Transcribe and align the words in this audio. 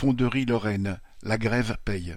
Fonderie 0.00 0.46
Lorraine, 0.46 0.98
la 1.22 1.36
grève 1.36 1.76
paye. 1.84 2.16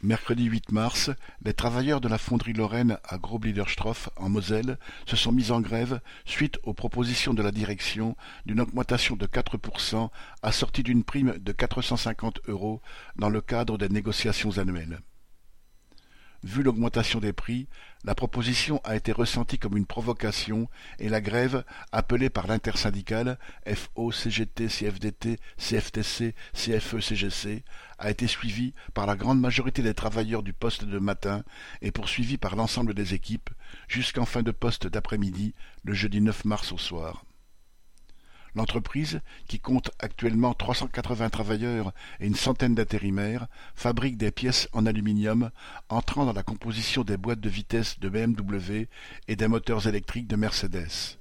Mercredi 0.00 0.44
8 0.44 0.70
mars, 0.70 1.10
les 1.42 1.52
travailleurs 1.52 2.00
de 2.00 2.06
la 2.06 2.18
fonderie 2.18 2.52
Lorraine 2.52 2.98
à 3.02 3.18
Grob-Liederstroff, 3.18 4.10
en 4.14 4.28
Moselle, 4.28 4.78
se 5.04 5.16
sont 5.16 5.32
mis 5.32 5.50
en 5.50 5.60
grève 5.60 6.00
suite 6.24 6.60
aux 6.62 6.74
propositions 6.74 7.34
de 7.34 7.42
la 7.42 7.50
direction 7.50 8.16
d'une 8.46 8.60
augmentation 8.60 9.16
de 9.16 9.26
4% 9.26 10.08
assortie 10.42 10.84
d'une 10.84 11.02
prime 11.02 11.36
de 11.40 11.50
450 11.50 12.42
euros 12.46 12.80
dans 13.16 13.28
le 13.28 13.40
cadre 13.40 13.76
des 13.76 13.88
négociations 13.88 14.58
annuelles. 14.58 15.00
Vu 16.44 16.62
l'augmentation 16.62 17.18
des 17.18 17.32
prix, 17.32 17.66
la 18.04 18.14
proposition 18.14 18.80
a 18.84 18.94
été 18.94 19.10
ressentie 19.10 19.58
comme 19.58 19.76
une 19.76 19.86
provocation 19.86 20.68
et 21.00 21.08
la 21.08 21.20
grève, 21.20 21.64
appelée 21.90 22.30
par 22.30 22.46
l'intersyndicale 22.46 23.38
FO, 23.66 24.12
CGT, 24.12 24.68
CFDT, 24.68 25.40
CFTC, 25.56 26.36
CFE, 26.54 27.00
CGC, 27.00 27.64
a 27.98 28.10
été 28.10 28.28
suivie 28.28 28.72
par 28.94 29.06
la 29.06 29.16
grande 29.16 29.40
majorité 29.40 29.82
des 29.82 29.94
travailleurs 29.94 30.44
du 30.44 30.52
poste 30.52 30.84
de 30.84 30.98
matin 31.00 31.42
et 31.82 31.90
poursuivie 31.90 32.38
par 32.38 32.54
l'ensemble 32.54 32.94
des 32.94 33.14
équipes 33.14 33.50
jusqu'en 33.88 34.24
fin 34.24 34.44
de 34.44 34.52
poste 34.52 34.86
d'après-midi 34.86 35.54
le 35.82 35.92
jeudi 35.92 36.20
9 36.20 36.44
mars 36.44 36.70
au 36.70 36.78
soir. 36.78 37.24
L'entreprise, 38.54 39.20
qui 39.46 39.60
compte 39.60 39.90
actuellement 39.98 40.54
380 40.54 41.30
travailleurs 41.30 41.92
et 42.20 42.26
une 42.26 42.34
centaine 42.34 42.74
d'intérimaires, 42.74 43.46
fabrique 43.74 44.16
des 44.16 44.30
pièces 44.30 44.68
en 44.72 44.86
aluminium 44.86 45.50
entrant 45.88 46.24
dans 46.24 46.32
la 46.32 46.42
composition 46.42 47.04
des 47.04 47.16
boîtes 47.16 47.40
de 47.40 47.48
vitesse 47.48 47.98
de 48.00 48.08
BMW 48.08 48.88
et 49.28 49.36
des 49.36 49.48
moteurs 49.48 49.86
électriques 49.86 50.28
de 50.28 50.36
Mercedes. 50.36 51.18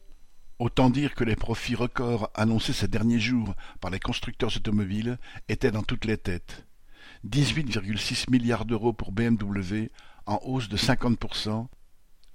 Autant 0.60 0.90
dire 0.90 1.14
que 1.14 1.24
les 1.24 1.36
profits 1.36 1.76
records 1.76 2.32
annoncés 2.34 2.74
ces 2.74 2.88
derniers 2.88 3.20
jours 3.20 3.54
par 3.80 3.92
les 3.92 4.00
constructeurs 4.00 4.56
automobiles 4.56 5.20
étaient 5.50 5.72
dans 5.72 5.84
toutes 5.84 6.06
les 6.06 6.18
têtes. 6.18 6.66
18,6 7.28 8.32
milliards 8.32 8.66
d'euros 8.66 8.94
pour 8.94 9.12
BMW, 9.12 9.90
en 10.26 10.40
hausse 10.44 10.68
de 10.68 10.78
50%, 10.78 11.68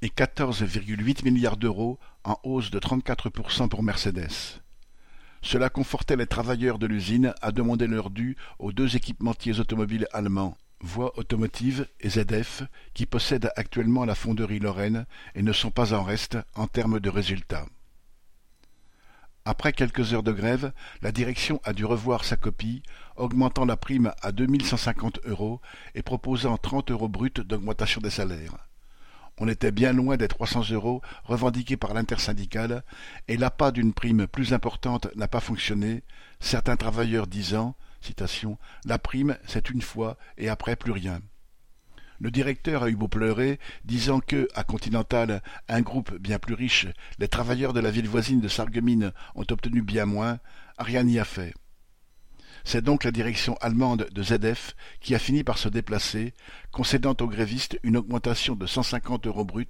et 0.02 0.08
14,8 0.08 1.24
milliards 1.24 1.56
d'euros, 1.56 1.98
en 2.24 2.38
hausse 2.44 2.70
de 2.70 2.78
34% 2.78 3.68
pour 3.68 3.82
Mercedes. 3.82 4.61
Cela 5.42 5.68
confortait 5.68 6.16
les 6.16 6.26
travailleurs 6.26 6.78
de 6.78 6.86
l'usine 6.86 7.34
à 7.42 7.50
demander 7.50 7.88
leur 7.88 8.10
dû 8.10 8.36
aux 8.58 8.72
deux 8.72 8.96
équipementiers 8.96 9.58
automobiles 9.58 10.06
allemands, 10.12 10.56
Voie 10.80 11.16
Automotive 11.18 11.86
et 12.00 12.10
ZF, 12.10 12.62
qui 12.94 13.06
possèdent 13.06 13.52
actuellement 13.56 14.04
la 14.04 14.14
fonderie 14.14 14.60
Lorraine 14.60 15.04
et 15.34 15.42
ne 15.42 15.52
sont 15.52 15.70
pas 15.70 15.94
en 15.94 16.02
reste 16.02 16.38
en 16.54 16.68
termes 16.68 17.00
de 17.00 17.10
résultats. 17.10 17.66
Après 19.44 19.72
quelques 19.72 20.14
heures 20.14 20.22
de 20.22 20.32
grève, 20.32 20.72
la 21.02 21.10
direction 21.10 21.60
a 21.64 21.72
dû 21.72 21.84
revoir 21.84 22.24
sa 22.24 22.36
copie, 22.36 22.82
augmentant 23.16 23.64
la 23.64 23.76
prime 23.76 24.12
à 24.22 24.30
2150 24.30 25.20
euros 25.24 25.60
et 25.96 26.02
proposant 26.02 26.56
30 26.56 26.92
euros 26.92 27.08
bruts 27.08 27.32
d'augmentation 27.44 28.00
des 28.00 28.10
salaires. 28.10 28.68
On 29.38 29.48
était 29.48 29.72
bien 29.72 29.92
loin 29.92 30.16
des 30.16 30.28
trois 30.28 30.46
cents 30.46 30.68
euros 30.70 31.02
revendiqués 31.24 31.76
par 31.76 31.94
l'intersyndicale, 31.94 32.84
et 33.28 33.36
l'appât 33.36 33.72
d'une 33.72 33.94
prime 33.94 34.26
plus 34.26 34.52
importante 34.52 35.08
n'a 35.16 35.28
pas 35.28 35.40
fonctionné, 35.40 36.02
certains 36.40 36.76
travailleurs 36.76 37.26
disant 37.26 37.74
citation, 38.00 38.58
La 38.84 38.98
prime, 38.98 39.38
c'est 39.46 39.70
une 39.70 39.82
fois, 39.82 40.18
et 40.36 40.48
après 40.48 40.76
plus 40.76 40.92
rien. 40.92 41.20
Le 42.18 42.30
directeur 42.30 42.84
a 42.84 42.88
eu 42.88 42.94
beau 42.94 43.08
pleurer, 43.08 43.58
disant 43.84 44.20
que, 44.20 44.48
à 44.54 44.64
Continental, 44.64 45.42
un 45.68 45.80
groupe 45.80 46.14
bien 46.18 46.38
plus 46.38 46.54
riche, 46.54 46.86
les 47.18 47.28
travailleurs 47.28 47.72
de 47.72 47.80
la 47.80 47.90
ville 47.90 48.08
voisine 48.08 48.40
de 48.40 48.48
Sarreguemines 48.48 49.12
ont 49.34 49.46
obtenu 49.50 49.82
bien 49.82 50.06
moins, 50.06 50.38
rien 50.78 51.02
n'y 51.02 51.18
a 51.18 51.24
fait. 51.24 51.54
C'est 52.64 52.82
donc 52.82 53.04
la 53.04 53.10
direction 53.10 53.56
allemande 53.60 54.08
de 54.12 54.22
ZF 54.22 54.74
qui 55.00 55.14
a 55.14 55.18
fini 55.18 55.44
par 55.44 55.58
se 55.58 55.68
déplacer, 55.68 56.34
concédant 56.70 57.16
aux 57.20 57.26
grévistes 57.26 57.78
une 57.82 57.96
augmentation 57.96 58.54
de 58.54 58.66
150 58.66 59.26
euros 59.26 59.44
bruts 59.44 59.66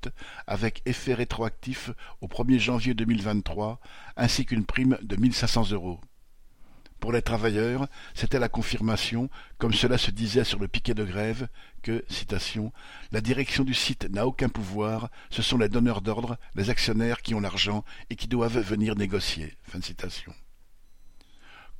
avec 0.46 0.82
effet 0.86 1.14
rétroactif 1.14 1.90
au 2.20 2.26
1er 2.26 2.58
janvier 2.58 2.94
2023, 2.94 3.80
ainsi 4.16 4.44
qu'une 4.44 4.64
prime 4.64 4.98
de 5.02 5.16
1500 5.16 5.70
euros. 5.72 6.00
Pour 7.02 7.12
les 7.12 7.22
travailleurs, 7.22 7.88
c'était 8.14 8.38
la 8.38 8.48
confirmation, 8.48 9.28
comme 9.58 9.72
cela 9.72 9.98
se 9.98 10.12
disait 10.12 10.44
sur 10.44 10.60
le 10.60 10.68
piquet 10.68 10.94
de 10.94 11.02
grève, 11.02 11.48
que, 11.82 12.04
citation, 12.08 12.72
la 13.10 13.20
direction 13.20 13.64
du 13.64 13.74
site 13.74 14.08
n'a 14.08 14.24
aucun 14.24 14.48
pouvoir, 14.48 15.10
ce 15.28 15.42
sont 15.42 15.58
les 15.58 15.68
donneurs 15.68 16.00
d'ordre, 16.00 16.38
les 16.54 16.70
actionnaires 16.70 17.22
qui 17.22 17.34
ont 17.34 17.40
l'argent 17.40 17.84
et 18.10 18.14
qui 18.14 18.28
doivent 18.28 18.60
venir 18.60 18.94
négocier. 18.94 19.56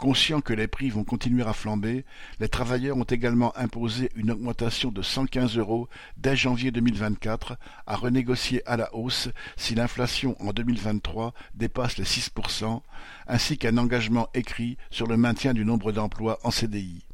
Conscients 0.02 0.40
que 0.40 0.52
les 0.52 0.66
prix 0.66 0.90
vont 0.90 1.04
continuer 1.04 1.44
à 1.44 1.52
flamber, 1.52 2.04
les 2.40 2.48
travailleurs 2.48 2.96
ont 2.96 3.04
également 3.04 3.56
imposé 3.56 4.10
une 4.16 4.32
augmentation 4.32 4.90
de 4.90 5.00
115 5.00 5.56
euros 5.58 5.88
dès 6.16 6.34
janvier 6.34 6.72
2024 6.72 7.56
à 7.86 7.94
renégocier 7.94 8.68
à 8.68 8.76
la 8.76 8.92
hausse 8.96 9.28
si 9.56 9.76
l'inflation 9.76 10.34
en 10.40 10.52
2023 10.52 11.34
dépasse 11.54 11.98
les 11.98 12.04
6%, 12.04 12.82
ainsi 13.28 13.58
qu'un 13.58 13.76
engagement 13.78 14.28
écrit 14.34 14.76
sur 14.90 15.06
le 15.06 15.16
maintien 15.16 15.54
du 15.54 15.64
nombre 15.64 15.92
d'emplois 15.92 16.40
en 16.42 16.50
CDI. 16.50 17.06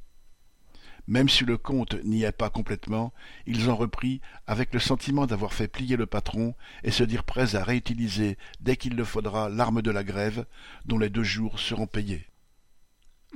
Même 1.06 1.28
si 1.28 1.44
le 1.44 1.58
compte 1.58 2.02
n'y 2.04 2.22
est 2.22 2.32
pas 2.32 2.48
complètement, 2.48 3.12
ils 3.44 3.68
ont 3.68 3.76
repris 3.76 4.22
avec 4.46 4.72
le 4.72 4.80
sentiment 4.80 5.26
d'avoir 5.26 5.52
fait 5.52 5.68
plier 5.68 5.98
le 5.98 6.06
patron 6.06 6.54
et 6.84 6.90
se 6.90 7.04
dire 7.04 7.24
prêts 7.24 7.54
à 7.54 7.62
réutiliser 7.62 8.38
dès 8.60 8.76
qu'il 8.76 8.96
le 8.96 9.04
faudra 9.04 9.50
l'arme 9.50 9.82
de 9.82 9.90
la 9.90 10.04
grève, 10.04 10.46
dont 10.86 10.96
les 10.96 11.10
deux 11.10 11.22
jours 11.22 11.58
seront 11.58 11.86
payés. 11.86 12.27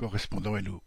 Correspondant. 0.03 0.83